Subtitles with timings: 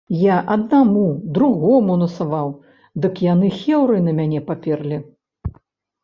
[0.19, 1.01] Я аднаму,
[1.37, 2.49] другому насаваў,
[3.03, 4.97] дык яны хеўрай на мяне паперлі.